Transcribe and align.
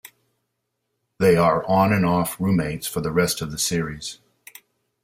They 1.19 1.35
are 1.35 1.63
on-and-off 1.67 2.41
roommates 2.41 2.87
for 2.87 3.01
the 3.01 3.11
rest 3.11 3.39
of 3.39 3.51
the 3.51 3.59
series. 3.59 4.17